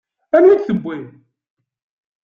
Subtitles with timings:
[0.35, 0.97] Anwa i d-tewwi?